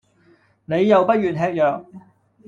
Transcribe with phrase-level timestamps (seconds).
[0.65, 1.85] 你又不願吃藥